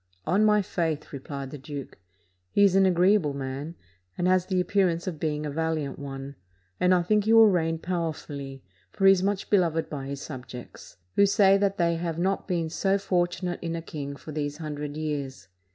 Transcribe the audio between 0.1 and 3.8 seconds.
"On my faith," replied the duke, "he is an agreeable man,